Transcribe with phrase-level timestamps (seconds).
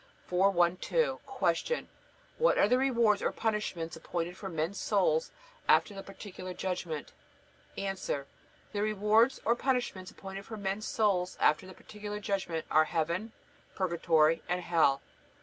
[0.29, 1.19] 412.
[1.59, 1.87] Q.
[2.39, 5.29] What are the rewards or punishments appointed for men's souls
[5.67, 7.11] after the Particular Judgment?
[7.77, 7.93] A.
[7.93, 13.31] The rewards or punishments appointed for men's souls after the Particular Judgment are Heaven,
[13.75, 15.01] Purgatory, and Hell.